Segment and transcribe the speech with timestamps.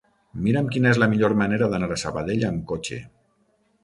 [0.45, 2.99] Mira'm quina és la millor manera d'anar a Sabadell amb cotxe.